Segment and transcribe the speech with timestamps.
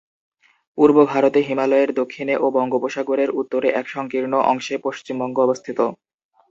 [0.77, 5.79] পূর্ব ভারতে হিমালয়ের দক্ষিণে ও বঙ্গোপসাগরের উত্তরে এক সংকীর্ণ অংশে পশ্চিমবঙ্গ অবস্থিত।